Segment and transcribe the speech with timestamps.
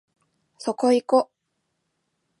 [0.57, 1.29] そこいこ